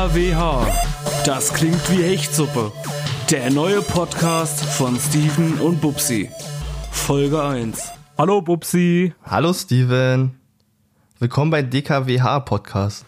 [0.00, 0.66] DKWH.
[1.26, 2.72] Das klingt wie Hechtsuppe.
[3.30, 6.30] Der neue Podcast von Steven und Bubsi.
[6.90, 7.90] Folge 1.
[8.16, 9.12] Hallo Bubsi.
[9.24, 10.40] Hallo Steven.
[11.18, 13.04] Willkommen beim DKWH Podcast.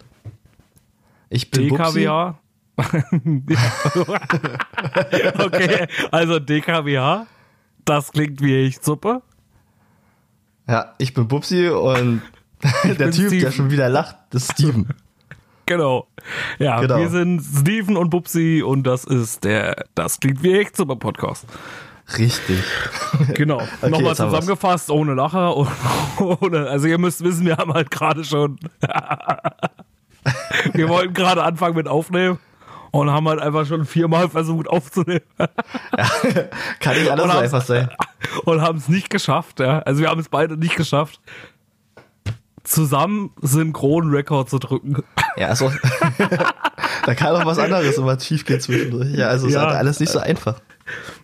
[1.31, 2.39] Ich bin DKWH?
[5.39, 7.27] okay, also DKWH.
[7.87, 9.23] Das klingt wie Hechtsuppe.
[10.69, 12.21] Ja, ich bin Bubsi und
[12.85, 13.41] der Typ, Steven.
[13.41, 14.89] der schon wieder lacht, ist Steven.
[15.73, 16.07] Genau.
[16.59, 16.99] Ja, genau.
[16.99, 21.47] wir sind Steven und Bubsi und das ist der Das klingt wie echt super Podcast.
[22.19, 22.63] Richtig.
[23.35, 23.57] Genau.
[23.81, 25.71] okay, Nochmal zusammengefasst, ohne Lacher und
[26.19, 28.59] ohne, also ihr müsst wissen, wir haben halt gerade schon,
[30.75, 32.39] wir wollten gerade anfangen mit Aufnehmen
[32.91, 35.23] und haben halt einfach schon viermal versucht aufzunehmen.
[35.39, 36.11] ja,
[36.81, 37.89] kann nicht alles so einfach sein.
[38.45, 39.79] Und haben es nicht geschafft, ja.
[39.81, 41.19] Also wir haben es beide nicht geschafft,
[42.65, 45.03] zusammen Synchron-Rekord zu drücken.
[45.37, 45.73] Ja, also
[47.07, 49.11] da kann auch was anderes immer schief gehen zwischendurch.
[49.15, 50.61] Ja, also es ja, ist halt alles nicht so einfach.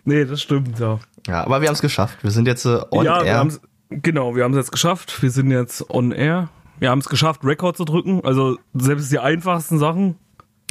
[0.05, 0.99] Nee, das stimmt, ja.
[1.27, 2.23] Ja, aber wir haben es geschafft.
[2.23, 3.45] Wir sind jetzt äh, on ja, air.
[3.45, 5.21] Wir genau, wir haben es jetzt geschafft.
[5.21, 6.49] Wir sind jetzt on air.
[6.79, 8.21] Wir haben es geschafft, Rekord zu drücken.
[8.23, 10.15] Also selbst die einfachsten Sachen.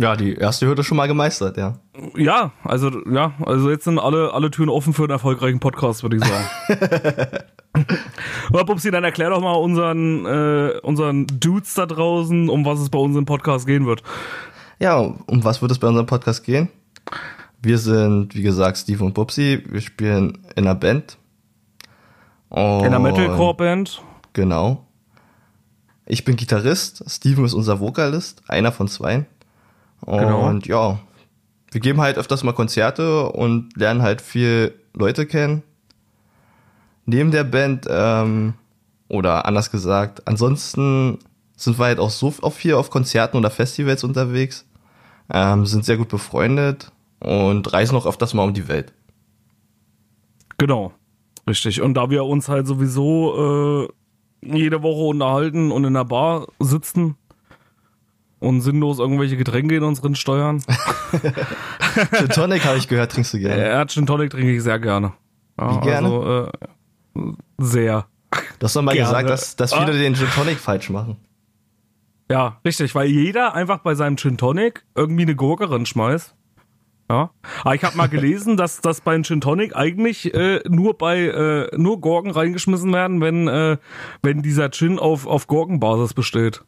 [0.00, 1.80] Ja, die erste Hürde schon mal gemeistert, ja.
[2.16, 6.16] Ja, also ja, also jetzt sind alle alle Türen offen für einen erfolgreichen Podcast, würde
[6.16, 6.46] ich sagen.
[8.48, 12.90] Aber Pupsi, dann erklär doch mal unseren, äh, unseren Dudes da draußen, um was es
[12.90, 14.02] bei unserem Podcast gehen wird.
[14.78, 16.68] Ja, um was wird es bei unserem Podcast gehen?
[17.60, 19.62] Wir sind, wie gesagt, Steve und Pupsi.
[19.68, 21.18] Wir spielen in einer Band.
[22.48, 24.02] Und in einer Metalcore-Band.
[24.32, 24.84] Genau.
[26.06, 29.26] Ich bin Gitarrist, Steven ist unser Vokalist, einer von zwei.
[30.06, 30.48] Genau.
[30.48, 30.92] Und genau.
[30.92, 30.98] ja,
[31.70, 35.62] wir geben halt öfters mal Konzerte und lernen halt viel Leute kennen
[37.08, 38.54] neben der Band, ähm,
[39.08, 41.18] oder anders gesagt, ansonsten
[41.56, 44.66] sind wir halt auch so oft hier auf Konzerten oder Festivals unterwegs,
[45.32, 48.92] ähm, sind sehr gut befreundet und reisen auch öfters mal um die Welt.
[50.58, 50.92] Genau,
[51.48, 51.80] richtig.
[51.80, 53.88] Und da wir uns halt sowieso
[54.42, 57.16] äh, jede Woche unterhalten und in der Bar sitzen
[58.38, 60.62] und sinnlos irgendwelche Getränke in unseren Steuern.
[62.18, 63.66] Gin Tonic habe ich gehört, trinkst du gerne.
[63.66, 65.14] Ja, Gin Tonic trinke ich sehr gerne.
[65.58, 66.08] Ja, Wie gerne?
[66.08, 66.68] Also, äh,
[67.58, 68.06] sehr.
[68.58, 69.08] Du hast doch mal gerne.
[69.08, 69.92] gesagt, dass, dass viele ah.
[69.92, 71.16] den Gin Tonic falsch machen.
[72.30, 76.34] Ja, richtig, weil jeder einfach bei seinem Gin Tonic irgendwie eine Gurke schmeißt.
[77.10, 77.30] Ja.
[77.64, 81.76] Aber ich habe mal gelesen, dass, dass beim Gin Tonic eigentlich äh, nur bei äh,
[81.76, 83.78] nur Gurken reingeschmissen werden, wenn, äh,
[84.22, 86.62] wenn dieser Gin auf, auf Gurkenbasis besteht.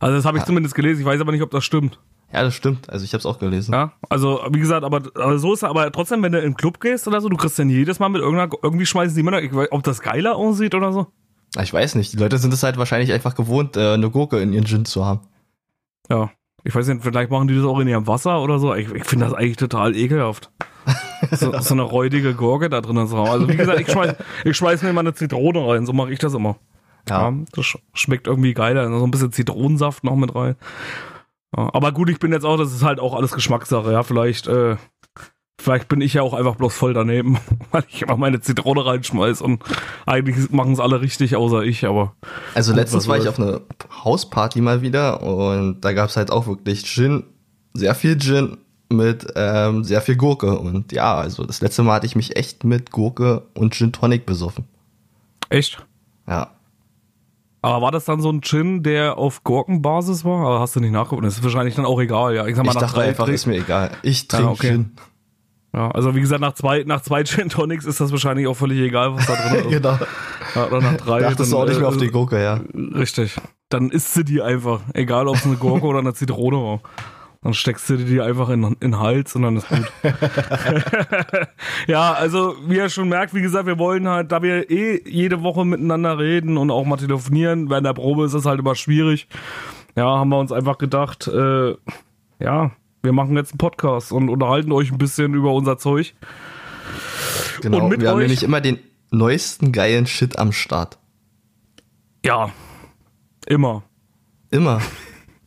[0.00, 0.46] Also das habe ich ja.
[0.46, 2.00] zumindest gelesen, ich weiß aber nicht, ob das stimmt.
[2.32, 2.88] Ja, das stimmt.
[2.88, 3.72] Also ich habe es auch gelesen.
[3.72, 5.68] Ja, also wie gesagt, aber, aber so ist es.
[5.68, 8.08] Aber trotzdem, wenn du in den Club gehst oder so, du kriegst dann jedes Mal
[8.08, 11.08] mit irgendeiner, irgendwie schmeißen die Männer, ob das geiler aussieht oder so.
[11.60, 12.12] Ich weiß nicht.
[12.12, 15.04] Die Leute sind es halt wahrscheinlich einfach gewohnt, äh, eine Gurke in ihren Gin zu
[15.04, 15.22] haben.
[16.08, 16.30] Ja.
[16.62, 18.74] Ich weiß nicht, vielleicht machen die das auch in ihrem Wasser oder so.
[18.74, 20.50] Ich, ich finde das eigentlich total ekelhaft.
[21.32, 23.28] so, so, eine räudige Gurke da drin zu haben.
[23.28, 24.14] Also wie gesagt, ich schmeiß,
[24.44, 25.86] ich schmeiß mir mal eine Zitrone rein.
[25.86, 26.56] So mache ich das immer.
[27.08, 27.30] Ja.
[27.30, 27.36] ja.
[27.52, 28.88] Das schmeckt irgendwie geiler.
[28.88, 30.56] So ein bisschen Zitronensaft noch mit rein.
[31.52, 34.02] Aber gut, ich bin jetzt auch, das ist halt auch alles Geschmackssache, ja.
[34.02, 34.76] Vielleicht, äh,
[35.60, 37.38] vielleicht bin ich ja auch einfach bloß voll daneben,
[37.70, 39.62] weil ich immer meine Zitrone reinschmeiß und
[40.06, 42.14] eigentlich machen es alle richtig, außer ich, aber.
[42.54, 43.62] Also letztens war ich auf eine
[44.04, 47.24] Hausparty mal wieder und da gab es halt auch wirklich Gin,
[47.74, 48.58] sehr viel Gin
[48.92, 50.58] mit ähm, sehr viel Gurke.
[50.58, 54.26] Und ja, also das letzte Mal hatte ich mich echt mit Gurke und Gin Tonic
[54.26, 54.64] besoffen.
[55.48, 55.84] Echt?
[56.26, 56.50] Ja.
[57.62, 60.46] Aber war das dann so ein Gin, der auf Gurkenbasis war?
[60.46, 61.24] Aber hast du nicht nachgeguckt?
[61.24, 62.46] Das ist wahrscheinlich dann auch egal, ja.
[62.46, 63.90] Ich, sag mal, ich nach dachte einfach, ist mir egal.
[64.02, 64.68] Ich trinke ja, okay.
[64.70, 64.92] Gin.
[65.72, 68.80] Ja, also wie gesagt, nach zwei, nach zwei Gin Tonics ist das wahrscheinlich auch völlig
[68.80, 69.70] egal, was da drin ist.
[69.70, 69.98] genau.
[70.54, 71.20] Ja, oder nach drei.
[71.20, 72.60] Dachtest du auch nicht mehr auf die Gurke, ja.
[72.74, 73.36] Richtig.
[73.68, 74.80] Dann isst sie die einfach.
[74.94, 76.80] Egal, ob es eine Gurke oder eine Zitrone war.
[77.42, 79.90] Dann steckst du dir die einfach in, in den Hals und dann ist gut.
[81.86, 85.42] ja, also wie ihr schon merkt, wie gesagt, wir wollen halt, da wir eh jede
[85.42, 89.26] Woche miteinander reden und auch mal telefonieren, während der Probe ist das halt immer schwierig.
[89.96, 91.76] Ja, haben wir uns einfach gedacht, äh,
[92.40, 92.72] ja,
[93.02, 96.14] wir machen jetzt einen Podcast und unterhalten euch ein bisschen über unser Zeug.
[97.62, 98.78] Genau, und mit wir haben nämlich immer den
[99.10, 100.98] neuesten geilen Shit am Start.
[102.24, 102.50] Ja,
[103.46, 103.82] immer.
[104.50, 104.82] Immer.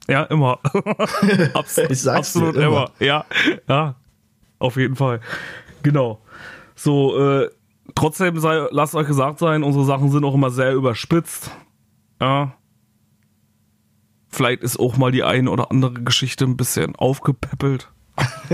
[0.10, 0.60] Ja, immer.
[1.54, 2.66] Abs ich sag's absolut immer.
[2.66, 2.92] immer.
[3.00, 3.26] Ja,
[3.68, 3.96] ja,
[4.60, 5.22] auf jeden Fall.
[5.82, 6.22] Genau.
[6.76, 7.50] So, äh,
[7.96, 11.52] trotzdem sei, lasst euch gesagt sein, unsere Sachen sind auch immer sehr überspitzt.
[12.20, 12.54] Ja.
[14.30, 17.90] Vielleicht ist auch mal die eine oder andere Geschichte ein bisschen aufgepäppelt.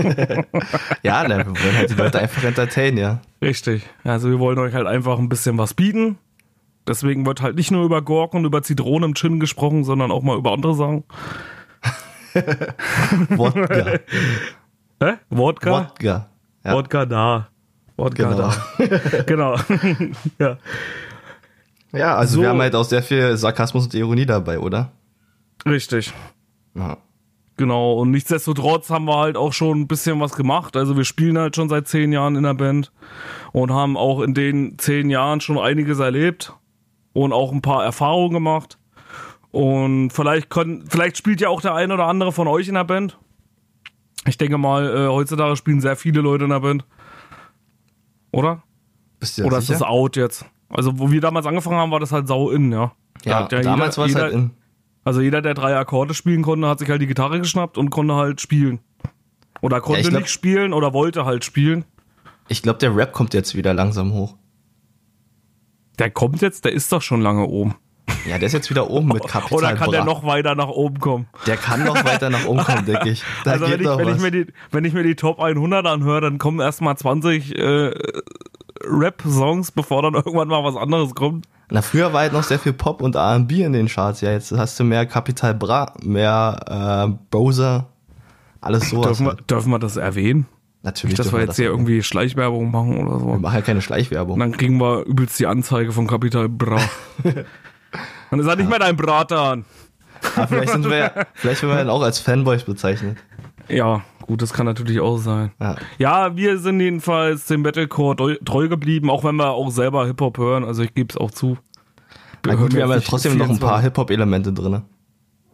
[1.02, 3.20] ja, ne, wir wollen halt die Leute einfach entertainen, ja.
[3.42, 3.88] Richtig.
[4.04, 6.18] Also wir wollen euch halt einfach ein bisschen was bieten.
[6.86, 10.22] Deswegen wird halt nicht nur über Gurken und über Zitronen im Gin gesprochen, sondern auch
[10.22, 11.04] mal über andere Sachen.
[13.30, 13.98] Wodka.
[15.02, 15.12] Hä?
[15.30, 15.70] Wodka?
[15.72, 16.28] Wodka.
[16.64, 16.72] Ja.
[16.74, 17.48] Wodka da.
[17.96, 18.50] Wodka Genau.
[18.78, 19.22] da.
[19.26, 19.56] genau.
[20.38, 20.56] ja.
[21.92, 22.42] Ja, also So.
[22.42, 24.92] wir haben halt auch sehr viel Sarkasmus und Ironie dabei, oder?
[25.66, 26.12] Richtig.
[26.74, 26.98] Ja.
[27.56, 30.76] Genau, und nichtsdestotrotz haben wir halt auch schon ein bisschen was gemacht.
[30.76, 32.90] Also wir spielen halt schon seit zehn Jahren in der Band
[33.52, 36.54] und haben auch in den zehn Jahren schon einiges erlebt
[37.12, 38.78] und auch ein paar Erfahrungen gemacht.
[39.50, 42.84] Und vielleicht können, vielleicht spielt ja auch der ein oder andere von euch in der
[42.84, 43.18] Band.
[44.26, 46.84] Ich denke mal, äh, heutzutage spielen sehr viele Leute in der Band.
[48.32, 48.62] Oder?
[49.18, 49.90] Bist du oder ja ist das sicher?
[49.90, 50.44] out jetzt?
[50.68, 52.92] Also, wo wir damals angefangen haben, war das halt sau in, ja.
[53.24, 54.50] Da Ja, damals war es halt in.
[55.02, 58.14] Also jeder, der drei Akkorde spielen konnte, hat sich halt die Gitarre geschnappt und konnte
[58.14, 58.80] halt spielen.
[59.62, 61.84] Oder konnte ich glaub- nicht spielen oder wollte halt spielen.
[62.48, 64.36] Ich glaube, der Rap kommt jetzt wieder langsam hoch.
[66.00, 67.74] Der kommt jetzt, der ist doch schon lange oben.
[68.26, 70.98] Ja, der ist jetzt wieder oben mit Kapital Oder kann der noch weiter nach oben
[70.98, 71.28] kommen?
[71.46, 73.22] Der kann noch weiter nach oben kommen, denke ich.
[73.44, 76.22] Da also wenn ich, wenn, ich mir die, wenn ich mir die Top 100 anhöre,
[76.22, 77.92] dann kommen erstmal 20 äh,
[78.82, 81.46] Rap-Songs, bevor dann irgendwann mal was anderes kommt.
[81.70, 84.22] Na, früher war halt noch sehr viel Pop und R&B in den Charts.
[84.22, 87.88] Ja, jetzt hast du mehr Capital Bra, mehr äh, Bowser,
[88.60, 89.06] alles sowas.
[89.06, 89.50] Dürfen wir, halt.
[89.50, 90.46] dürfen wir das erwähnen?
[90.82, 91.18] Natürlich.
[91.18, 91.86] Nicht, dass wir jetzt hier erwähnen.
[91.86, 93.26] irgendwie Schleichwerbung machen oder so.
[93.26, 94.38] Wir machen ja keine Und Schleichwerbung.
[94.38, 96.80] dann kriegen wir übelst die Anzeige von Capital Bra.
[98.30, 99.64] dann ist er nicht mehr dein Bratan.
[100.36, 103.18] Aber vielleicht sind wir ja, vielleicht werden wir dann auch als Fanboys bezeichnet.
[103.68, 105.52] Ja, gut, das kann natürlich auch sein.
[105.60, 105.76] Ja.
[105.98, 110.64] Ja, wir sind jedenfalls dem Metalcore treu, geblieben, auch wenn wir auch selber Hip-Hop hören.
[110.64, 111.56] Also ich gebe es auch zu.
[112.46, 114.82] Na gut, wir haben ja trotzdem noch ein 24 paar Hip-Hop-Elemente drin.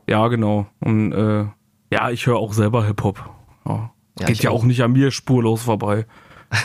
[0.09, 0.67] Ja, genau.
[0.81, 1.47] Und äh,
[1.91, 3.29] ja, ich höre auch selber Hip-Hop.
[3.67, 3.91] Ja.
[4.19, 4.65] Ja, Geht ja auch.
[4.65, 6.07] nicht an mir spurlos vorbei.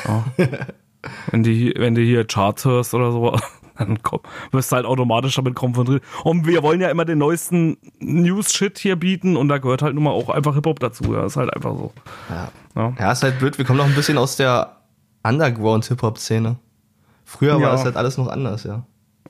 [0.06, 0.24] Ja.
[1.32, 3.38] wenn, du, hier- wenn du hier Charts hörst oder so,
[3.78, 4.20] dann komm,
[4.52, 6.04] wirst du halt automatisch damit konfrontiert.
[6.24, 10.04] Und wir wollen ja immer den neuesten News-Shit hier bieten und da gehört halt nun
[10.06, 11.14] mal auch einfach Hip-Hop dazu.
[11.14, 11.92] Ja, ist halt einfach so.
[12.30, 12.52] Ja.
[12.76, 12.94] Ja.
[13.00, 13.58] ja, ist halt blöd.
[13.58, 14.78] Wir kommen noch ein bisschen aus der
[15.24, 16.58] Underground-Hip-Hop-Szene.
[17.26, 17.62] Früher Ja.
[17.62, 18.86] war das halt alles noch anders, ja.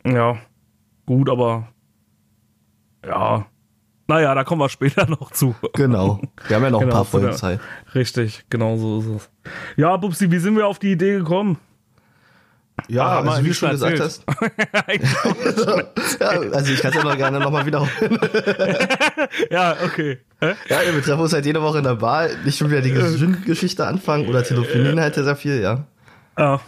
[0.06, 0.38] Ja,
[1.06, 1.68] gut, aber
[3.06, 3.46] ja,
[4.12, 5.56] naja, da kommen wir später noch zu.
[5.74, 6.22] Genau.
[6.48, 7.60] Wir haben ja noch ein Genau, paar von der- Folgen Zeit.
[7.96, 9.30] Richtig, genau so ist es.
[9.78, 11.58] Ja, Bubsi, wie sind wir auf die Idee gekommen?
[12.88, 14.24] Ja, wir also wie du schon schon gesagt hast.
[16.20, 17.92] ja, also ich kann es ja noch gerne nochmal wiederholen.
[19.52, 20.18] ja, okay.
[20.40, 20.54] Hä?
[20.68, 22.30] Ja, wir treffen uns halt jede Woche in der Bar.
[22.44, 25.86] Nicht schon wieder die Gesundgeschichte anfangen oder telefonieren halt sehr viel, ja.
[26.38, 26.60] Ja,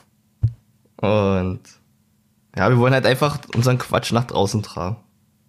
[0.98, 1.62] Und
[2.56, 4.98] ja, wir wollen halt einfach unseren Quatsch nach draußen tragen.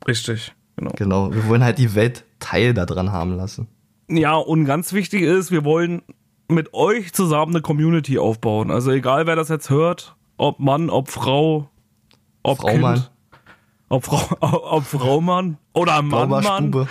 [0.08, 0.92] richtig, genau.
[0.96, 1.32] Genau.
[1.32, 3.68] Wir wollen halt die Welt Teil daran haben lassen.
[4.08, 6.02] Ja, und ganz wichtig ist, wir wollen
[6.48, 8.70] mit euch zusammen eine Community aufbauen.
[8.70, 11.70] Also egal, wer das jetzt hört, ob Mann, ob Frau,
[12.42, 13.06] ob Frau, Kind, Mann.
[13.88, 16.88] ob Frau, ob Frau Mann oder Mann, Mann.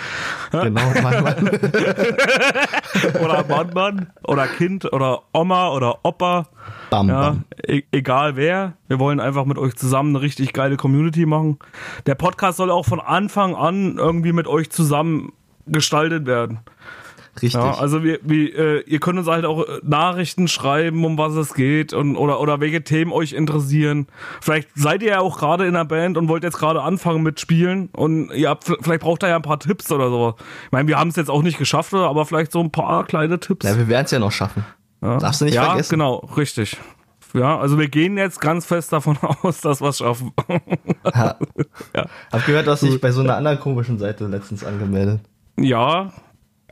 [0.62, 1.48] Genau, Mann, Mann.
[3.22, 6.46] oder Mann, Mann oder Kind oder Oma oder Opa.
[6.90, 7.44] Bam, Ja, bam.
[7.66, 8.74] e egal wer.
[8.88, 11.58] Wir wollen einfach mit euch zusammen eine richtig geile Community machen.
[12.06, 15.32] Der Podcast soll auch von Anfang an irgendwie mit euch zusammen
[15.66, 16.60] gestaltet werden.
[17.34, 17.54] Richtig.
[17.54, 21.34] Ja, also wir, wir, äh, ihr könnt uns halt auch äh, Nachrichten schreiben, um was
[21.34, 24.06] es geht und oder oder welche Themen euch interessieren.
[24.40, 27.40] Vielleicht seid ihr ja auch gerade in der Band und wollt jetzt gerade anfangen mit
[27.40, 30.36] Spielen und ihr habt vielleicht braucht ihr ja ein paar Tipps oder so.
[30.66, 33.40] Ich meine, wir haben es jetzt auch nicht geschafft, aber vielleicht so ein paar kleine
[33.40, 33.66] Tipps.
[33.66, 34.64] Na, wir werden es ja noch schaffen.
[35.02, 35.18] Ja.
[35.18, 35.90] Darfst du nicht ja, vergessen.
[35.90, 36.78] genau, richtig.
[37.34, 40.32] Ja, also wir gehen jetzt ganz fest davon aus, dass wir es schaffen.
[41.12, 41.36] Ha.
[41.94, 42.06] Ja.
[42.32, 45.20] Hab gehört, du hast dich bei so einer anderen komischen Seite letztens angemeldet.
[45.56, 46.12] Ja,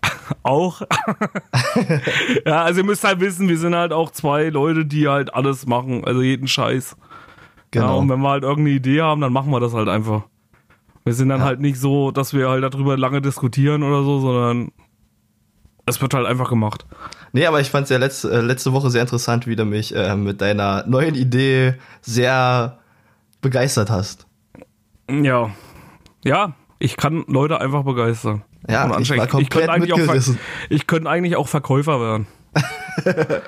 [0.42, 0.82] auch.
[2.46, 5.66] ja, also ihr müsst halt wissen, wir sind halt auch zwei Leute, die halt alles
[5.66, 6.96] machen, also jeden Scheiß.
[7.74, 7.98] Ja, Genau.
[8.00, 10.24] und wenn wir halt irgendeine Idee haben, dann machen wir das halt einfach.
[11.04, 11.46] Wir sind dann Ja.
[11.46, 14.72] halt nicht so, dass wir halt darüber lange diskutieren oder so, sondern
[15.86, 16.86] es wird halt einfach gemacht.
[17.32, 19.94] Nee, aber ich fand es ja letzte, äh, letzte Woche sehr interessant, wie du mich
[19.96, 22.78] äh, mit deiner neuen Idee sehr
[23.40, 24.26] begeistert hast.
[25.10, 25.50] Ja.
[26.24, 28.42] Ja, ich kann Leute einfach begeistern.
[28.68, 30.38] Ja, Und ich war komplett könnte eigentlich auch, Ver- mitgerissen.
[30.70, 32.26] ich könnte eigentlich auch Verkäufer werden.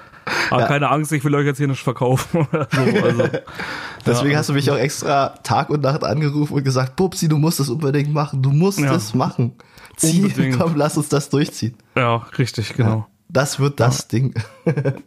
[0.51, 2.59] Aber keine Angst, ich will euch jetzt hier nicht verkaufen so.
[3.03, 3.29] Also,
[4.07, 4.39] Deswegen Ja.
[4.39, 7.69] hast du mich auch extra Tag und Nacht angerufen und gesagt, Pupsi, du musst das
[7.69, 8.43] unbedingt machen.
[8.43, 8.95] Du musst Ja.
[8.95, 9.53] es machen.
[9.97, 10.59] Zieh, Unbedingt.
[10.59, 11.77] komm, lass uns das durchziehen.
[11.97, 13.07] ja, richtig, genau.
[13.29, 14.35] Das wird das Ding.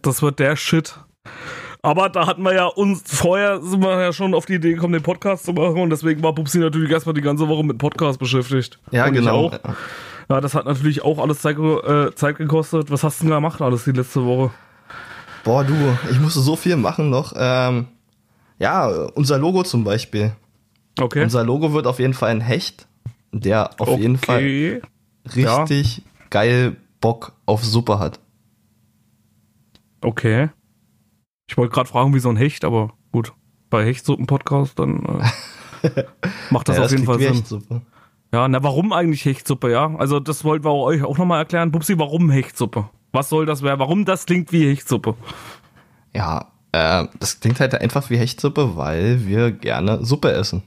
[0.02, 1.00] Das wird der Shit.
[1.82, 4.94] Aber da hatten wir ja uns, vorher sind wir ja schon auf die Idee gekommen,
[4.94, 8.20] den Podcast zu machen und deswegen war Pupsi natürlich erstmal die ganze Woche mit Podcast
[8.20, 8.80] beschäftigt.
[8.92, 9.52] Ja, und genau.
[10.30, 12.92] Ja, das hat natürlich auch alles Zeit, äh, Zeit gekostet.
[12.92, 14.52] Was hast du denn gemacht alles die letzte Woche?
[15.44, 15.74] Boah, du,
[16.12, 17.34] ich musste so viel machen noch.
[17.38, 17.88] Ähm,
[18.60, 20.34] ja, unser Logo zum Beispiel.
[21.00, 21.24] Okay.
[21.24, 22.88] Unser Logo wird auf jeden Fall ein Hecht,
[23.32, 24.82] der auf jeden Fall okay.
[25.36, 28.20] richtig geil Bock auf Suppe hat.
[30.02, 30.50] Okay.
[31.50, 33.34] Ich wollte gerade fragen, wie so ein Hecht, aber gut.
[33.70, 35.22] Bei Hechtsuppen-Podcast, dann
[35.84, 36.04] äh,
[36.50, 37.34] macht das Ja, auf jeden Fall Sinn.
[37.34, 37.82] Hechtsuppe.
[38.34, 39.96] Ja, na, warum eigentlich Hechtsuppe, ja?
[39.98, 41.72] Also, das wollten wir euch auch nochmal erklären.
[41.72, 42.90] Bubsi, warum Hechtsuppe?
[43.14, 43.80] Was soll das werden?
[43.80, 45.16] Warum das klingt wie Hechtsuppe?
[46.14, 50.64] Ja, äh, das klingt halt einfach wie Hechtsuppe, weil wir gerne Suppe essen.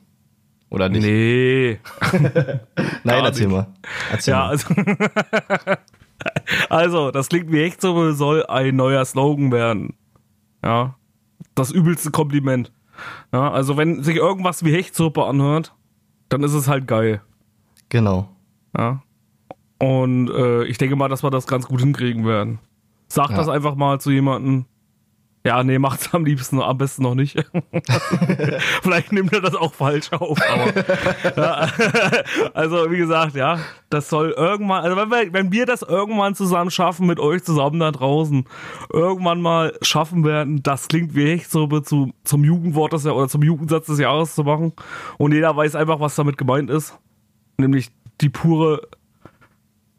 [0.71, 1.03] Oder nicht?
[1.03, 1.79] Nee.
[3.05, 3.67] Nein, erzähl mal.
[4.11, 4.49] Erzähl Ja, mal.
[4.51, 4.75] also.
[6.71, 9.95] also, das klingt wie Hechtsuppe, soll ein neuer Slogan werden.
[10.65, 10.95] Ja.
[11.55, 12.73] Das übelste Kompliment.
[13.33, 15.75] Ja, also, wenn sich irgendwas wie Hechtsuppe anhört,
[16.29, 17.23] dann ist es halt geil.
[17.89, 18.29] Genau.
[18.77, 19.03] Ja.
[19.79, 22.59] Und äh, ich denke mal, dass wir das ganz gut hinkriegen werden.
[23.09, 23.37] Sag Ja.
[23.37, 24.67] das einfach mal zu jemandem.
[25.45, 27.35] Ja, nee, macht's am liebsten, am besten noch nicht.
[28.83, 31.35] Vielleicht nimmt er das auch falsch auf, aber.
[31.37, 31.69] ja,
[32.53, 36.71] also, wie gesagt, ja, das soll irgendwann, also wenn wir, wenn wir das irgendwann zusammen
[36.71, 38.45] schaffen, mit euch zusammen da draußen,
[38.93, 43.43] irgendwann mal schaffen werden, das klingt wie Hechtsuppe zu, zum Jugendwort des Jahres oder zum
[43.43, 44.75] Jugendsatz des Jahres zu machen.
[45.17, 46.99] Und jeder weiß einfach, was damit gemeint ist.
[47.57, 48.83] Nämlich die pure,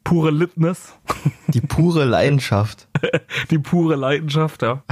[0.03, 0.99] pure Litness,
[1.47, 2.87] Die pure Leidenschaft.
[3.49, 4.83] die pure Leidenschaft, ja.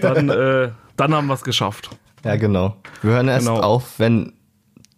[0.00, 1.90] Dann, äh, dann haben wir es geschafft.
[2.24, 2.76] Ja, genau.
[3.02, 3.60] Wir hören erst Genau.
[3.60, 4.32] auf, wenn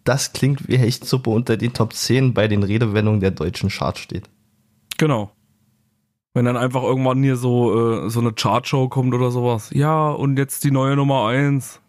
[0.03, 4.29] das klingt wie Hechtsuppe unter den Top 10 bei den Redewendungen der deutschen Chart steht.
[4.97, 5.31] Genau.
[6.35, 9.69] Wenn dann einfach irgendwann hier so, äh, so eine Chartshow kommt oder sowas.
[9.73, 11.79] Ja, und jetzt die neue Nummer eins.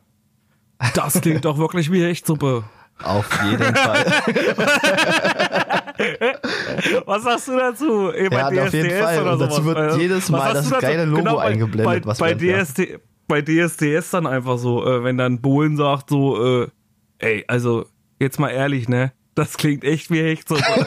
[0.95, 2.65] Das klingt doch wirklich wie Hechtsuppe.
[3.03, 4.07] Auf jeden Fall.
[7.07, 8.11] Was sagst du dazu?
[8.13, 9.23] Eh, Ja, auf jeden Fall.
[9.23, 9.65] oder dazu sowas.
[9.77, 12.63] wird Äh, jedes Mal das geile Logo Genau, bei- eingeblendet, Bei, was bei, ja.
[12.65, 12.99] DST,
[13.29, 16.69] bei DSDS dann einfach so, äh, wenn dann Bohlen sagt so, äh,
[17.19, 17.87] ey, also
[18.19, 19.13] jetzt mal ehrlich, ne?
[19.35, 20.63] Das klingt echt wie Hechtsuppe.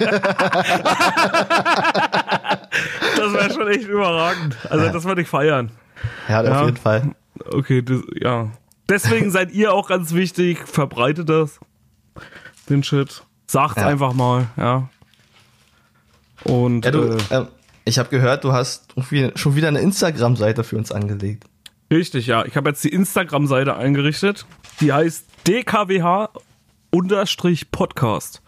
[3.18, 4.58] das wäre schon echt überragend.
[4.70, 5.72] Also das würde ich feiern.
[6.28, 6.60] Ja, Ja.
[6.62, 7.16] auf jeden Fall.
[7.54, 8.48] Okay, das, ja.
[8.90, 10.60] Deswegen seid ihr auch ganz wichtig.
[10.68, 11.60] Verbreitet das.
[12.70, 13.24] Den Shit.
[13.48, 13.88] Sagt's Ja.
[13.88, 14.90] einfach mal, ja.
[16.44, 17.48] Und Ja, du, äh, ähm,
[17.86, 18.94] ich habe gehört, du hast
[19.36, 21.46] schon wieder eine Instagram-Seite für uns angelegt.
[21.92, 22.46] richtig, ja.
[22.46, 24.46] Ich habe jetzt die Instagram-Seite eingerichtet.
[24.80, 26.30] Die heißt DKWH
[26.92, 28.42] unterstrich Podcast.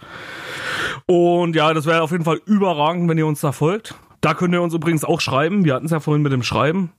[1.06, 3.96] Und ja, das wäre auf jeden Fall überragend, wenn ihr uns da folgt.
[4.22, 5.66] Da könnt ihr uns übrigens auch schreiben.
[5.66, 6.92] Wir hatten es ja vorhin mit dem Schreiben.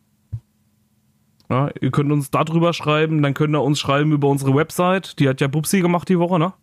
[1.48, 5.18] Ja, ihr könnt uns da drüber schreiben, dann könnt ihr uns schreiben über unsere Website.
[5.18, 6.54] Die hat ja Bubsi gemacht die Woche, ne?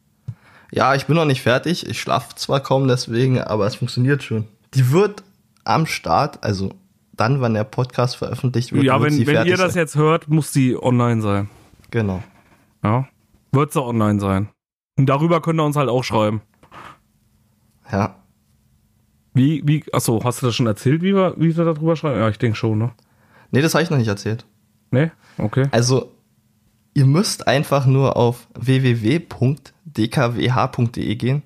[0.72, 1.88] Ja, ich bin noch nicht fertig.
[1.88, 4.48] Ich schlafe zwar kaum deswegen, aber es funktioniert schon.
[4.74, 5.24] Die wird
[5.64, 6.74] am Start, also
[7.14, 9.82] dann, wann der Podcast veröffentlicht wird, ja, wird wenn, sie wenn fertig ihr das sein.
[9.82, 11.50] jetzt hört, muss die online sein.
[11.92, 12.24] Genau.
[12.84, 13.08] Ja.
[13.52, 14.50] Wird sie online sein.
[14.98, 16.42] Und darüber könnt ihr uns halt auch schreiben.
[17.92, 18.16] Ja.
[19.34, 22.20] Wie, wie, achso, hast du das schon erzählt, wie wir, wie wir darüber schreiben?
[22.20, 22.92] Ja, ich denke schon, ne?
[23.52, 24.46] Nee, das habe ich noch nicht erzählt.
[24.92, 25.12] Ne?
[25.38, 25.68] Okay.
[25.72, 26.12] Also,
[27.00, 29.16] ihr müsst einfach nur auf www.dkwh.de
[31.16, 31.44] gehen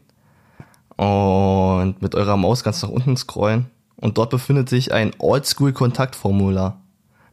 [0.96, 6.82] und mit eurer Maus ganz nach unten scrollen und dort befindet sich ein Oldschool-Kontaktformular.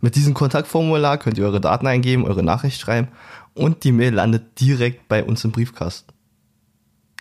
[0.02, 3.08] Mit diesem Kontaktformular könnt ihr eure Daten eingeben, eure Nachricht schreiben
[3.54, 6.12] und die Mail landet direkt bei uns im Briefkasten.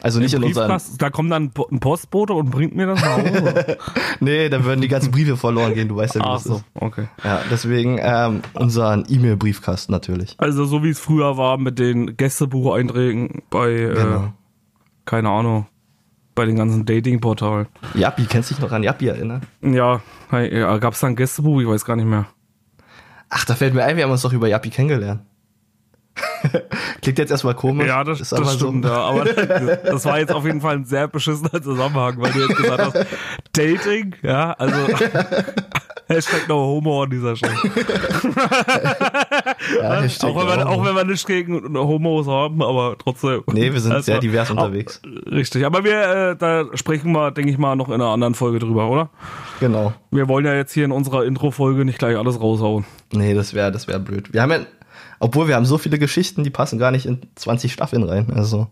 [0.01, 0.79] Also nicht in unseren.
[0.97, 3.77] Da kommt dann ein Postbote und bringt mir das nach Hause.
[4.21, 6.55] Nee, da würden die ganzen Briefe verloren gehen, du weißt ja, wie Ach das so,
[6.55, 6.63] ist.
[6.75, 7.07] okay.
[7.23, 10.35] Ja, deswegen ähm, unseren E-Mail-Briefkasten natürlich.
[10.37, 14.33] Also so wie es früher war mit den Gästebucheinträgen bei, äh, Genau.
[15.05, 15.67] keine Ahnung,
[16.35, 17.67] bei den ganzen Dating-Portalen.
[17.93, 19.41] Jappi, kennst du dich noch an Jappi erinnern?
[19.61, 20.01] Ja,
[20.77, 21.61] gab es da ein Gästebuch?
[21.61, 22.25] Ich weiß gar nicht mehr.
[23.29, 25.21] Ach, da fällt mir ein, wir haben uns doch über Yappi kennengelernt.
[27.01, 27.87] Klingt jetzt erstmal komisch.
[27.87, 28.91] Ja, das, ist das aber stimmt, so.
[28.91, 28.97] ja.
[28.97, 32.79] Aber das war jetzt auf jeden Fall ein sehr beschissener Zusammenhang, weil du jetzt gesagt
[32.79, 33.07] hast,
[33.53, 34.75] Dating, ja, also
[36.07, 37.53] Hashtag no homo an dieser Stelle.
[39.79, 43.43] Ja, auch, wenn wir, auch wenn wir nichts gegen Homos haben, aber trotzdem.
[43.51, 45.01] Nee, wir sind Also, sehr divers unterwegs.
[45.29, 48.57] Richtig, aber wir, äh, da sprechen wir, denke ich mal, noch in einer anderen Folge
[48.59, 49.09] drüber, oder?
[49.59, 49.93] Genau.
[50.09, 52.85] Wir wollen ja jetzt hier in unserer Intro-Folge nicht gleich alles raushauen.
[53.13, 54.33] Nee, das wäre das wär blöd.
[54.33, 54.59] Wir haben ja,
[55.19, 58.31] obwohl wir haben so viele Geschichten, die passen gar nicht in 20 Staffeln rein.
[58.33, 58.67] Also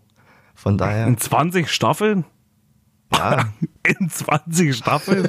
[0.54, 2.24] von daher, In 20 Staffeln?
[3.14, 3.46] ja,
[4.00, 5.28] In 20 Staffeln?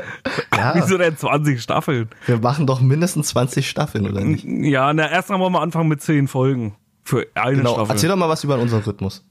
[0.56, 2.08] ja Wieso denn 20 Staffeln?
[2.26, 4.44] wir machen doch mindestens 20 Staffeln, oder nicht?
[4.44, 6.74] Ja, na, erst wollen wir anfangen mit 10 Folgen.
[7.02, 7.92] Für eine Genau, Staffel.
[7.92, 9.24] erzähl doch mal was über unseren Rhythmus.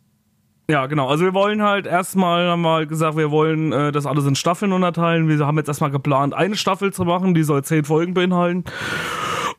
[0.69, 1.07] Ja, genau.
[1.09, 4.35] Also wir wollen halt erstmal, haben wir halt gesagt, wir wollen äh, das alles in
[4.35, 5.27] Staffeln unterteilen.
[5.27, 8.65] Wir haben jetzt erstmal geplant, eine Staffel zu machen, die soll zehn Folgen beinhalten.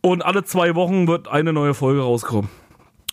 [0.02, 2.48] Und alle zwei Wochen wird eine neue Folge rauskommen.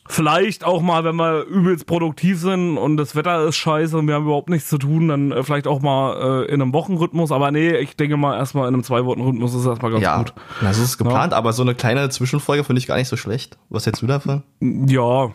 [0.10, 4.16] Vielleicht auch mal, wenn wir übelst produktiv sind und das Wetter ist scheiße und wir
[4.16, 7.34] haben überhaupt nichts zu tun, dann äh, vielleicht auch mal äh, in einem Wochenrhythmus.
[7.34, 10.34] Aber nee, ich denke mal erstmal in einem Zwei-Wochen-Rhythmus ist erstmal ganz ja, gut.
[10.62, 13.58] das ist geplant, aber so eine kleine Zwischenfolge finde ich gar nicht so schlecht.
[13.70, 14.44] Was hältst du davon?
[14.62, 15.32] Ja,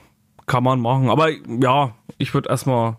[0.46, 1.10] kann man machen.
[1.10, 2.96] Aber ja, ich würde erstmal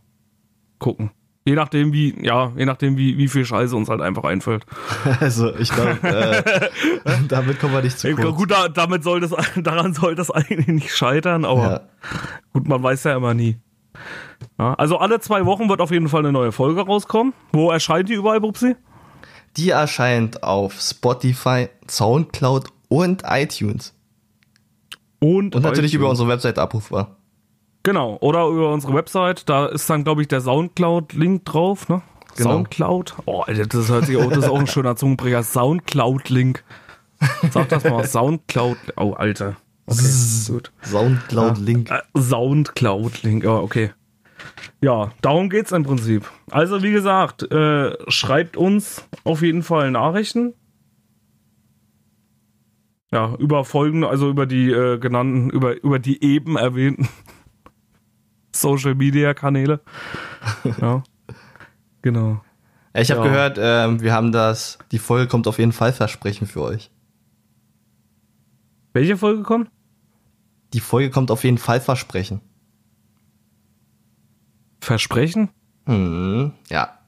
[0.77, 1.10] gucken.
[1.45, 4.65] Je nachdem, wie, ja, je nachdem, wie, wie viel Scheiße uns halt einfach einfällt.
[5.19, 6.69] Also ich glaube, äh,
[7.27, 8.38] damit kommen wir nicht zu kurz.
[8.38, 11.81] Gut, da, damit soll das, daran soll das eigentlich nicht scheitern, aber Ja.
[12.53, 13.57] gut, man weiß ja immer nie.
[14.57, 17.33] Ja, also alle zwei Wochen wird auf jeden Fall eine neue Folge rauskommen.
[17.51, 18.75] Wo erscheint die überall, Bubsi?
[19.57, 23.93] Die erscheint auf Spotify, Soundcloud und iTunes.
[25.19, 26.01] Und, Und natürlich iTunes.
[26.01, 27.17] über unsere Webseite abrufbar.
[27.83, 29.49] Genau, oder über unsere Website.
[29.49, 32.01] Da ist dann, glaube ich, der Soundcloud-Link drauf, ne?
[32.37, 32.51] Genau.
[32.51, 33.15] Soundcloud.
[33.25, 35.43] Oh, Alter, das hört sich auch, das ist auch ein schöner Zungenbrecher.
[35.43, 36.63] Soundcloud-Link.
[37.51, 38.05] Sag das mal.
[38.07, 38.77] Soundcloud.
[38.95, 39.57] Oh, Alter.
[39.85, 40.01] Okay,
[40.47, 40.71] gut.
[40.81, 41.91] Soundcloud-Link.
[41.91, 43.91] Äh, Soundcloud-Link, oh, okay.
[44.81, 46.29] Ja, darum geht's im Prinzip.
[46.51, 50.53] Also, wie gesagt, äh, schreibt uns auf jeden Fall Nachrichten.
[53.11, 57.09] Ja, über Folgen, also über die äh, genannten, über, über die eben erwähnten
[58.55, 59.81] Social Media Kanäle.
[60.79, 61.03] Ja.
[62.01, 62.41] Genau.
[62.95, 63.27] Ich habe Ja.
[63.27, 66.91] gehört, ähm, wir haben das, die Folge kommt auf jeden Fall Versprechen für euch.
[68.93, 69.72] Welche Folge kommt?
[70.74, 72.41] Die Folge kommt auf jeden Fall Versprechen.
[74.81, 75.50] Versprechen?
[75.86, 77.00] Hm, ja.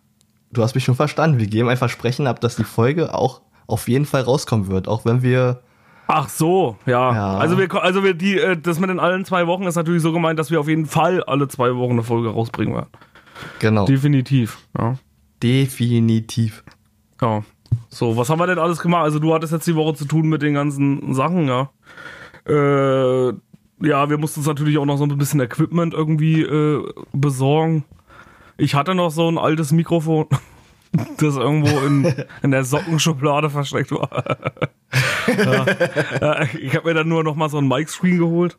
[0.51, 1.39] Du hast mich schon verstanden.
[1.39, 5.05] Wir geben ein Versprechen ab, dass die Folge auch auf jeden Fall rauskommen wird, auch
[5.05, 5.61] wenn wir
[6.07, 7.13] Ach so, ja.
[7.13, 7.37] Ja.
[7.37, 10.11] Also wir, also wir, die, äh, das mit den allen zwei Wochen ist natürlich so
[10.11, 12.89] gemeint, dass wir auf jeden Fall alle zwei Wochen eine Folge rausbringen werden.
[13.59, 14.97] genau Definitiv, ja.
[15.41, 16.63] definitiv.
[17.21, 17.43] Ja.
[17.89, 19.03] So, was haben wir denn alles gemacht?
[19.03, 21.69] Also du hattest jetzt die Woche zu tun mit den ganzen Sachen, ja.
[22.47, 23.33] Äh,
[23.81, 27.83] ja, wir mussten uns natürlich auch noch so ein bisschen Equipment irgendwie äh, besorgen.
[28.57, 30.27] Ich hatte noch so ein altes Mikrofon,
[31.17, 34.37] das irgendwo in, in der Sockenschublade versteckt war.
[35.27, 36.43] ja.
[36.59, 38.57] Ich habe mir dann nur noch mal so ein Mic-Screen geholt.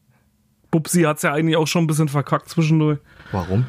[0.70, 2.98] Bubsi hat's ja eigentlich auch schon ein bisschen verkackt zwischendurch.
[3.32, 3.66] Warum?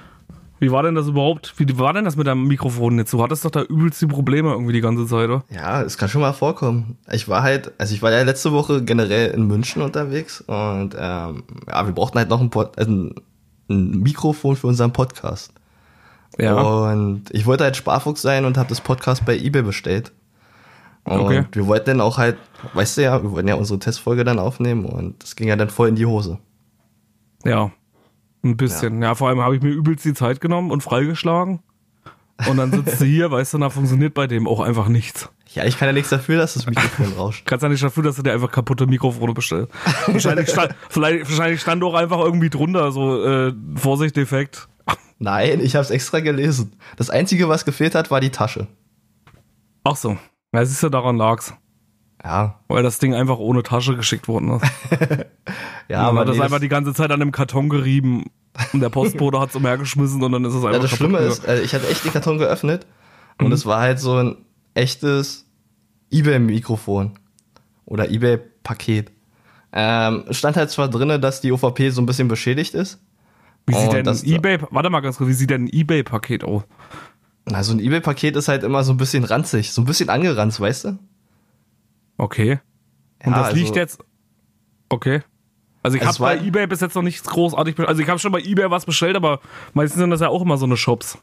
[0.59, 1.53] Wie war denn das überhaupt?
[1.57, 3.13] Wie war denn das mit deinem Mikrofon jetzt?
[3.13, 5.43] Du hattest doch da übelst die Probleme irgendwie die ganze Zeit, oder?
[5.49, 6.97] Ja, es kann schon mal vorkommen.
[7.11, 11.43] Ich war halt, also ich war ja letzte Woche generell in München unterwegs und ähm,
[11.67, 13.15] ja, wir brauchten halt noch ein, Pod, also ein,
[13.69, 15.53] ein Mikrofon für unseren Podcast.
[16.37, 20.11] Und ich wollte halt Sparfuchs sein und habe das Podcast bei eBay bestellt.
[21.03, 21.45] Und Okay.
[21.53, 22.37] wir wollten dann auch halt,
[22.73, 25.69] weißt du ja, wir wollten ja unsere Testfolge dann aufnehmen und das ging ja dann
[25.69, 26.37] voll in die Hose.
[27.45, 27.71] Ja,
[28.43, 29.01] ein bisschen.
[29.01, 31.59] Ja, vor allem habe ich mir übelst die Zeit genommen und freigeschlagen.
[32.47, 35.29] Und dann sitzt du hier, weißt du, da funktioniert bei dem auch einfach nichts.
[35.53, 37.45] Ja, ich kann ja nichts dafür, dass das Mikrofon rauscht.
[37.45, 39.71] Kannst ja nicht dafür, dass du dir einfach kaputte Mikrofone bestellst.
[40.07, 44.67] Wahrscheinlich stand, vielleicht, wahrscheinlich stand auch einfach irgendwie drunter, so, äh, Vorsicht, Defekt.
[45.19, 46.73] Nein, ich habe es extra gelesen.
[46.95, 48.67] Das Einzige, was gefehlt hat, war die Tasche.
[49.83, 50.17] Ach so.
[50.53, 51.53] Ja, siehst du, daran lag's.
[52.23, 54.65] Ja, Weil das Ding einfach ohne Tasche geschickt worden ist.
[55.87, 58.25] ja, aber aber das nee, einfach die ganze Zeit an dem Karton gerieben.
[58.73, 61.31] Und der Postbote hat's umhergeschmissen und dann ist es einfach Ja, das Schlimme gegangen.
[61.31, 62.85] ist, äh, ich hatte echt den Karton geöffnet
[63.39, 63.45] Mhm.
[63.45, 64.35] und es war halt so ein
[64.73, 65.45] echtes
[66.11, 67.11] eBay-Mikrofon
[67.85, 69.11] oder eBay-Paket.
[69.73, 72.99] Ähm, es stand halt zwar drinne, dass die OVP so ein bisschen beschädigt ist.
[73.67, 75.69] Wie sieht Und denn ein das- eBay, warte mal ganz kurz, wie sieht denn ein
[75.71, 76.63] eBay-Paket aus?
[77.45, 80.59] Na, so ein eBay-Paket ist halt immer so ein bisschen ranzig, so ein bisschen angeranzt,
[80.59, 80.99] weißt du?
[82.17, 82.59] Okay.
[83.23, 83.99] Und Ja, das liegt also- jetzt.
[84.89, 85.21] Okay.
[85.83, 87.87] Also ich Es habe bei war- eBay bis jetzt noch nichts großartig bestellt.
[87.89, 89.39] Also ich habe schon bei eBay was bestellt, aber
[89.73, 91.17] meistens sind das ja auch immer so eine Shops.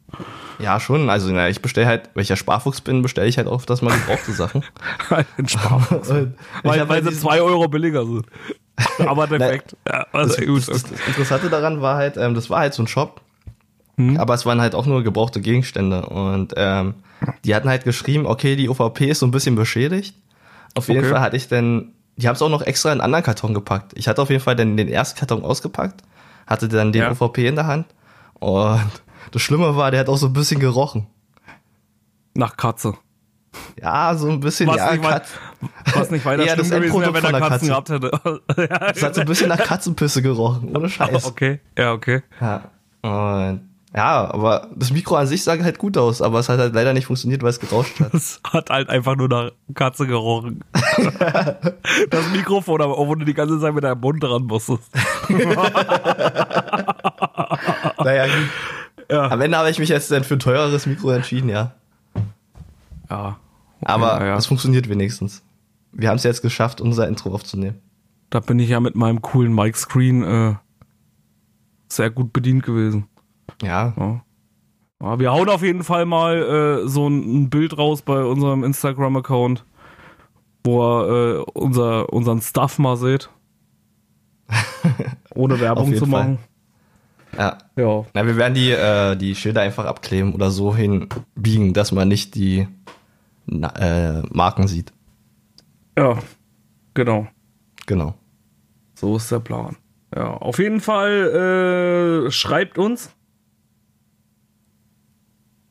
[0.59, 1.11] Ja, schon.
[1.11, 3.83] Also, na, ich bestelle halt, weil ich ja Sparfuchs bin, bestelle ich halt oft das
[3.83, 4.65] mal gebrauchte Sachen.
[5.37, 6.09] In Sparfuchs.
[6.63, 8.25] Weil hab weil halt sie zwei Euro billiger sind.
[8.99, 9.77] aber defekt.
[9.89, 10.69] ja, das, gut.
[10.69, 13.21] das, das, Interessante daran war halt, ähm, das war halt so ein Shop,
[13.97, 14.17] Hm?
[14.19, 16.95] aber es waren halt auch nur gebrauchte Gegenstände und ähm,
[17.45, 20.15] die hatten halt geschrieben, okay, die OVP ist so ein bisschen beschädigt.
[20.75, 21.11] Auf jeden Okay.
[21.11, 23.93] Fall hatte ich dann, die haben es auch noch extra in einen anderen Karton gepackt.
[23.95, 26.03] Ich hatte auf jeden Fall dann den ersten Karton ausgepackt,
[26.47, 27.11] hatte dann den Ja.
[27.13, 27.87] OVP in der Hand
[28.41, 28.81] und
[29.31, 31.07] das Schlimme war, der hat auch so ein bisschen gerochen.
[32.35, 32.95] Nach Katze.
[33.81, 35.29] Ja, so ein bisschen, Was, ja, nicht, wei Katz,
[35.95, 38.01] was nicht weiter schlimm das gewesen wäre, wenn Endprodukt er von der Katzen Katze.
[38.01, 38.69] gehabt hätte.
[38.71, 41.25] ja, es hat so ein bisschen nach Katzenpisse gerochen, ohne Scheiß.
[41.25, 42.23] okay, ja, okay.
[42.41, 42.71] Ja.
[43.03, 46.75] Und ja, aber das Mikro an sich sah halt gut aus, aber es hat halt
[46.75, 48.13] leider nicht funktioniert, weil es gerauscht hat.
[48.13, 50.65] Das hat halt einfach nur nach Katze gerochen.
[52.11, 54.91] das Mikrofon, aber wo du die ganze Zeit mit deinem Mund dran musstest.
[57.99, 58.49] naja, gut.
[59.09, 59.29] Ja.
[59.31, 61.71] Am Ende habe ich mich jetzt dann für ein teureres Mikro entschieden, ja.
[63.09, 63.37] Ja.
[63.83, 64.37] Aber ja, ja.
[64.37, 65.45] es funktioniert wenigstens.
[65.95, 67.81] Wir haben es jetzt geschafft, unser Intro aufzunehmen.
[68.31, 70.55] Da bin ich ja mit meinem coolen Mic-Screen äh,
[71.89, 73.07] sehr gut bedient gewesen.
[73.63, 73.95] Ja.
[73.97, 74.25] Ja.
[75.03, 79.65] Ja, wir hauen auf jeden Fall mal äh, so ein, Bild raus bei unserem Instagram-Account,
[80.65, 83.29] wo ihr äh, unser, unseren Stuff mal seht.
[85.35, 86.09] Ohne Werbung zu Fall.
[86.09, 86.39] machen.
[87.37, 87.59] Ja.
[87.77, 88.05] Ja.
[88.15, 92.35] Na, wir werden die, äh, die Schilder einfach abkleben oder so hinbiegen, dass man nicht
[92.35, 92.69] die
[93.47, 94.93] na, äh, Marken sieht.
[95.97, 96.19] Ja,
[96.95, 97.29] genau.
[97.87, 98.15] Genau.
[98.95, 99.77] So ist der Plan.
[100.15, 103.11] Ja, auf jeden Fall äh, schreibt uns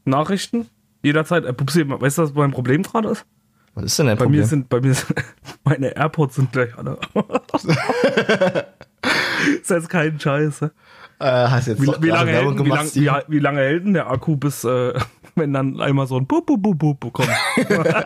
[0.05, 0.67] Nachrichten
[1.01, 1.45] jederzeit.
[1.45, 3.25] Äh, Pupsi, weißt du, was mein Problem gerade ist?
[3.73, 4.41] Was ist denn dein Bei Problem?
[4.41, 5.13] mir sind, bei mir sind,
[5.63, 6.99] meine AirPods sind gleich alle.
[9.61, 10.61] ist jetzt kein Scheiß.
[10.61, 10.71] ne?
[11.19, 14.09] äh, hast jetzt Wie, wie, lange hält, wie, lang, wie, wie lange hält denn der
[14.09, 14.93] Akku, bis äh,
[15.35, 17.29] wenn dann einmal so ein Bup, Bup, Bup, Bup kommt?
[17.69, 18.05] Ja,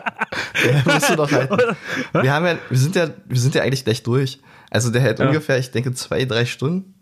[1.16, 1.56] doch halten.
[2.12, 4.40] Wir haben ja, wir sind ja, wir sind ja eigentlich gleich durch.
[4.70, 5.26] Also der hält Ja.
[5.26, 6.94] ungefähr, ich denke, zwei, drei Stunden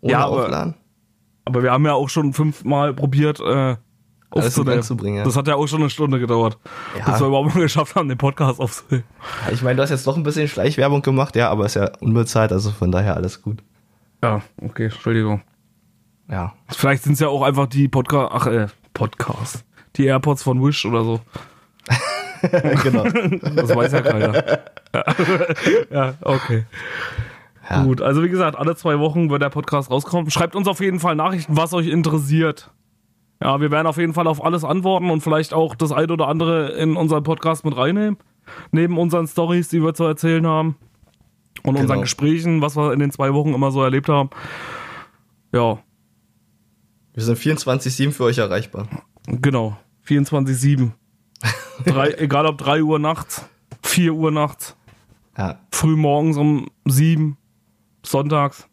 [0.00, 0.74] ohne Ja, aber- Aufladen.
[1.46, 3.76] Aber wir haben ja auch schon fünfmal probiert, äh,
[4.30, 4.82] aufzunehmen.
[5.16, 5.24] Ja.
[5.24, 6.58] Das hat ja auch schon eine Stunde gedauert,
[6.98, 7.04] Ja.
[7.04, 9.04] bis wir überhaupt mal geschafft haben, den Podcast aufzunehmen.
[9.52, 12.50] Ich meine, du hast jetzt doch ein bisschen Schleichwerbung gemacht, ja, aber ist ja unbezahlt,
[12.50, 13.62] also von daher alles gut.
[14.22, 15.42] Ja, okay, Entschuldigung.
[16.30, 16.54] Ja.
[16.70, 19.64] Vielleicht sind es ja auch einfach die Podcast, ach, äh, Podcast.
[19.96, 21.20] Die AirPods von Wish oder so.
[22.82, 23.04] genau.
[23.54, 24.44] Das weiß ja keiner.
[25.90, 26.64] ja, okay.
[27.68, 27.84] Ja.
[27.84, 30.30] Gut, also wie gesagt, alle zwei Wochen wird der Podcast rauskommen.
[30.30, 32.70] Schreibt uns auf jeden Fall Nachrichten, was euch interessiert.
[33.42, 36.28] Ja, wir werden auf jeden Fall auf alles antworten und vielleicht auch das ein oder
[36.28, 38.18] andere in unseren Podcast mit reinnehmen.
[38.72, 40.76] Neben unseren Stories, die wir zu erzählen haben.
[41.62, 42.00] Und unseren Genau.
[42.02, 44.28] Gesprächen, was wir in den zwei Wochen immer so erlebt haben.
[45.52, 45.78] Ja,
[47.14, 48.88] Wir sind 24-7 für euch erreichbar.
[49.26, 49.76] genau.
[50.06, 50.90] 24-7.
[51.86, 53.48] Drei- Egal ob 3 Uhr nachts,
[53.82, 54.76] 4 Uhr nachts,
[55.38, 55.58] Ja.
[55.70, 57.36] früh morgens um 7,
[58.04, 58.68] sonntags.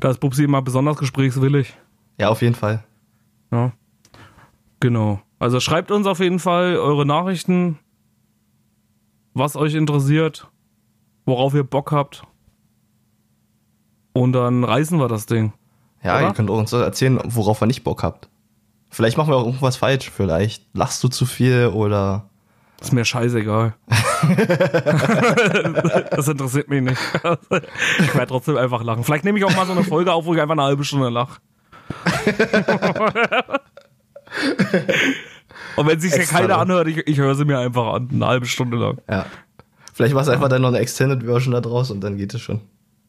[0.00, 1.74] Da ist Bubsi immer besonders gesprächswillig.
[2.20, 2.84] Ja, auf jeden Fall.
[3.50, 3.72] Ja.
[4.80, 5.20] Genau.
[5.38, 7.78] Also schreibt uns auf jeden Fall eure Nachrichten,
[9.34, 10.48] was euch interessiert,
[11.24, 12.24] worauf ihr Bock habt.
[14.12, 15.52] Und dann reißen wir das Ding.
[16.02, 16.28] Ja, Oder?
[16.28, 18.28] ihr könnt auch uns erzählen, worauf ihr nicht Bock habt.
[18.90, 20.10] Vielleicht machen wir auch irgendwas falsch.
[20.10, 22.24] Vielleicht lachst du zu viel oder.
[22.80, 23.74] Ist mir scheißegal.
[26.10, 26.98] das interessiert mich nicht.
[27.98, 29.04] Ich werde trotzdem einfach lachen.
[29.04, 31.08] Vielleicht nehme ich auch mal so eine Folge auf, wo ich einfach eine halbe Stunde
[31.08, 31.40] lache.
[35.76, 38.46] Und wenn sich ja keiner anhört, ich, ich höre sie mir einfach an, eine halbe
[38.46, 38.98] Stunde lang.
[39.08, 39.26] Ja.
[39.94, 42.40] Vielleicht machst du einfach dann noch eine Extended Version da draus und dann geht es
[42.40, 42.60] schon.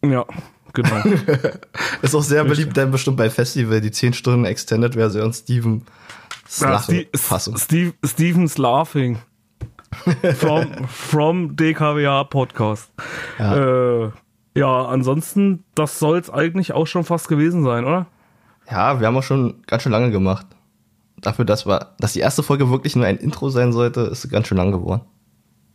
[0.04, 0.26] Ja,
[0.74, 1.04] genau.
[2.02, 5.84] Ist auch sehr beliebt dann bestimmt bei Festival, die 10 Stunden Extended Version Steven
[6.60, 6.82] Ja,
[7.16, 7.58] Fassung.
[7.58, 9.20] Steve, Stevens Laughing.
[10.36, 12.92] From, from DKWA Podcast.
[13.40, 14.06] Ja.
[14.06, 14.12] Äh,
[14.56, 18.08] ja, ansonsten, das soll es eigentlich auch schon fast gewesen sein, oder?
[18.70, 20.46] Ja, wir haben auch schon ganz schön lange gemacht.
[21.18, 24.48] Dafür, dass, wir, dass die erste Folge wirklich nur ein Intro sein sollte, ist ganz
[24.48, 25.02] schön lang geworden.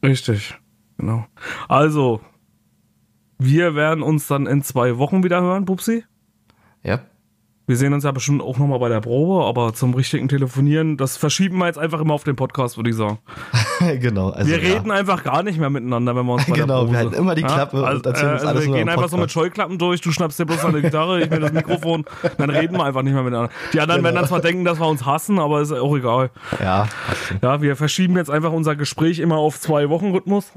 [0.02, 0.54] Richtig,
[0.96, 1.26] genau.
[1.68, 2.20] Also,
[3.38, 6.04] wir werden uns dann in zwei Wochen wieder hören, Pupsi.
[6.82, 7.00] Ja.
[7.66, 11.16] Wir sehen uns ja bestimmt auch nochmal bei der Probe, aber zum richtigen Telefonieren, das
[11.16, 13.20] verschieben wir jetzt einfach immer auf den Podcast, würde ich sagen.
[14.00, 14.28] genau.
[14.28, 14.74] Also, Wir ja.
[14.74, 17.14] reden einfach gar nicht mehr miteinander, wenn wir uns bei Genau, der Probe wir halten
[17.14, 19.30] immer die Klappe und erzählen uns also alles Wir gehen einfach so mit.
[19.32, 22.04] Scheuklappen durch, du schnappst dir bloß eine Gitarre, ich mir das Mikrofon,
[22.36, 23.50] dann reden wir einfach nicht mehr miteinander.
[23.72, 24.08] Die anderen Genau.
[24.08, 26.30] werden dann zwar denken, dass wir uns hassen, aber ist auch egal.
[26.62, 26.86] Ja.
[27.40, 30.52] Ja, wir verschieben jetzt einfach unser Gespräch immer auf zwei Wochen Rhythmus,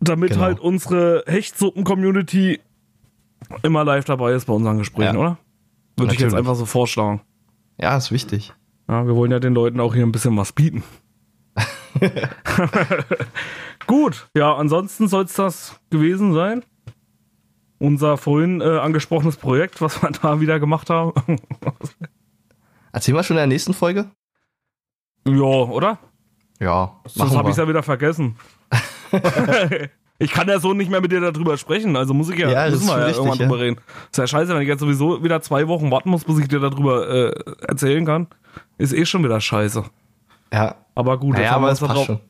[0.00, 0.42] damit Genau.
[0.42, 2.60] halt unsere Hechtsuppen-Community
[3.62, 5.20] immer live dabei ist bei unseren Gesprächen, Ja.
[5.20, 5.38] oder?
[5.96, 6.38] Würde ich jetzt Natürlich.
[6.48, 7.20] einfach so vorschlagen.
[7.78, 8.52] Ja, ist wichtig.
[8.88, 10.82] Ja, wir wollen ja den Leuten auch hier ein bisschen was bieten.
[13.86, 16.62] Gut, ja, ansonsten soll es das gewesen sein.
[17.78, 21.12] Unser vorhin äh, angesprochenes Projekt, was wir da wieder gemacht haben.
[22.92, 24.10] Erzählen wir schon in der nächsten Folge?
[25.26, 25.98] ja, oder?
[26.60, 27.00] Ja.
[27.06, 27.64] Sonst habe ich wir.
[27.64, 28.36] ja wieder vergessen.
[30.18, 32.70] ich kann ja so nicht mehr mit dir darüber sprechen, also muss ich ja, Ja,
[32.70, 33.46] müssen wir ja richtig, irgendwann ja.
[33.46, 33.80] drüber reden.
[34.10, 36.60] Ist ja scheiße, wenn ich jetzt sowieso wieder zwei Wochen warten muss, bis ich dir
[36.60, 37.32] darüber äh,
[37.66, 38.26] erzählen kann.
[38.78, 39.84] Ist eh schon wieder scheiße.
[40.52, 40.76] Ja.
[40.94, 42.20] Aber gut, Naja, jetzt, haben wir uns da drauf, schon.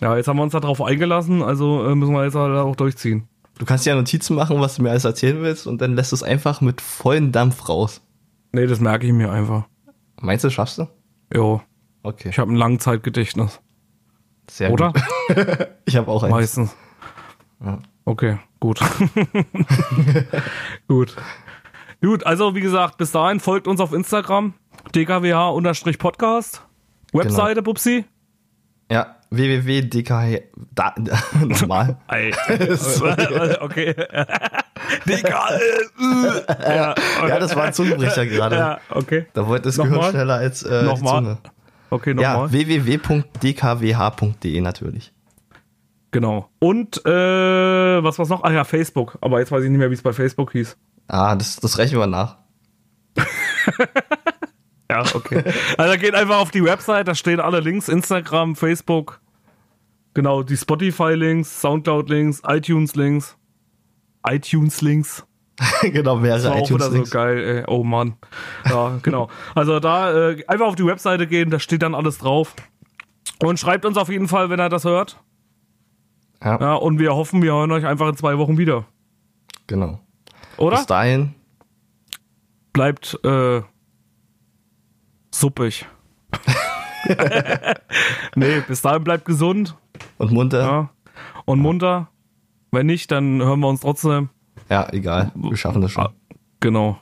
[0.00, 3.28] ja, jetzt haben wir uns darauf eingelassen, also äh, müssen wir jetzt halt auch durchziehen.
[3.58, 6.16] Du kannst ja Notizen machen, was du mir alles erzählen willst und dann lässt du
[6.16, 8.02] es einfach mit vollem Dampf raus.
[8.52, 9.64] Nee, das merke ich mir einfach.
[10.20, 10.88] Meinst du, schaffst du?
[11.32, 11.60] Jo,
[12.02, 12.28] Okay.
[12.30, 13.60] ich habe ein Langzeitgedächtnis.
[14.50, 14.92] Sehr Oder?
[14.92, 15.68] Gut.
[15.84, 16.30] ich habe auch eins.
[16.30, 16.76] Meistens.
[17.64, 17.78] Ja.
[18.04, 18.78] Okay, gut.
[20.88, 21.16] gut.
[22.02, 24.54] Gut, also wie gesagt, bis dahin folgt uns auf Instagram,
[24.92, 26.62] dkwh-podcast.
[27.12, 27.62] Webseite, Genau.
[27.64, 28.04] Bubsi.
[28.90, 30.42] Ja, www.dk...
[30.74, 30.94] Da,
[31.44, 31.96] nochmal.
[32.06, 33.62] Alter.
[33.62, 33.94] okay.
[35.06, 36.44] DKL.
[36.60, 36.94] ja,
[37.26, 38.56] ja, das war ein Zungenbrecher gerade.
[38.56, 39.26] Ja, okay.
[39.32, 41.20] Da wollte es Gehirn schneller als äh, Nochmal.
[41.22, 41.38] die Zunge.
[41.96, 42.52] Okay, Ja, nochmal.
[42.52, 45.12] www.dkwh.de natürlich.
[46.10, 46.50] Genau.
[46.58, 47.10] Und äh,
[48.02, 48.42] was war's noch?
[48.44, 49.16] Ah ja, Facebook.
[49.20, 50.76] Aber jetzt weiß ich nicht mehr, wie es bei Facebook hieß.
[51.08, 52.36] Ah, das, das rechnen wir nach.
[54.88, 55.42] Ja, okay.
[55.78, 59.20] also geht einfach auf die Website, da stehen alle Links, Instagram, Facebook,
[60.14, 63.36] genau, die Spotify-Links, Soundcloud-Links, iTunes-Links,
[64.24, 65.26] iTunes-Links.
[65.82, 67.64] genau, mehrere War auch wieder so geil, ey.
[67.66, 68.16] Oh Mann.
[68.68, 69.28] Ja, genau.
[69.54, 72.54] Also da äh, einfach auf die Webseite gehen, da steht dann alles drauf.
[73.42, 75.20] Und schreibt uns auf jeden Fall, wenn er das hört.
[76.42, 78.84] Ja, Ja, und wir hoffen, wir hören euch einfach in zwei Wochen wieder.
[79.66, 80.00] genau.
[80.58, 80.76] Oder?
[80.76, 81.34] Bis dahin,
[82.72, 83.62] Bleibt äh,
[85.30, 85.86] suppig.
[88.36, 89.76] nee, bis dahin bleibt gesund.
[90.18, 90.60] und munter.
[90.60, 90.90] Ja.
[91.46, 92.08] Und munter.
[92.70, 94.28] Wenn nicht, dann hören wir uns trotzdem.
[94.68, 95.32] Ja, egal.
[95.34, 96.04] Wir schaffen das schon.
[96.04, 96.12] Ah,
[96.60, 96.98] Genau.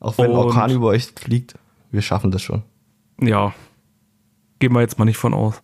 [0.00, 1.54] Auch wenn ein und- Orkan über euch fliegt,
[1.90, 2.62] wir schaffen das schon.
[3.20, 3.52] Ja.
[4.58, 5.62] Gehen wir jetzt mal nicht von aus.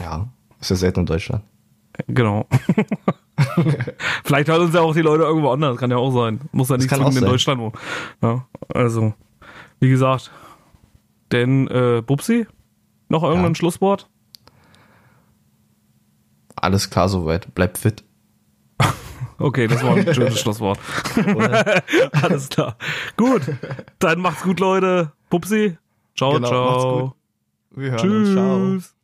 [0.00, 0.28] Ja,
[0.60, 1.44] ist ja selten in Deutschland.
[2.08, 2.46] Genau.
[4.24, 5.76] Vielleicht hören uns ja auch die Leute irgendwo anders.
[5.78, 6.40] Kann ja auch sein.
[6.52, 7.24] Muss ja nicht zwingend auch in.
[7.24, 7.72] Deutschland wohnen.
[8.22, 9.14] Ja, also,
[9.80, 10.30] wie gesagt.
[11.32, 12.46] Denn, äh, Bubsi,
[13.08, 13.54] noch irgendein Ja.
[13.56, 14.08] Schlusswort?
[16.56, 17.54] Alles klar soweit.
[17.54, 18.04] Bleibt fit.
[19.42, 20.78] Okay, das war ein schönes Schlusswort.
[22.22, 22.76] Alles klar.
[23.16, 23.42] Gut.
[23.98, 25.12] Dann macht's gut, Leute.
[25.30, 25.76] Bubsi.
[26.16, 27.14] Ciao, Genau, ciao.
[27.70, 28.32] Wir hören uns.
[28.32, 28.58] Ciao.
[28.58, 28.94] Tschüss.